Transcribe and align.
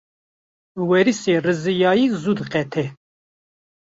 Werîsê 0.87 1.33
riziyayî 1.45 2.07
zû 2.21 2.31
diqete. 2.37 2.85